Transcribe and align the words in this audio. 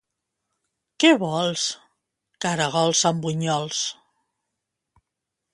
Què 1.03 1.11
vols? 1.23 1.67
/ 2.01 2.39
—Caragols 2.39 3.05
amb 3.13 3.23
bunyols. 3.29 3.85